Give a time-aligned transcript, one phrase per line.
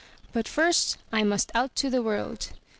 [0.33, 2.53] "But first I must out to the world.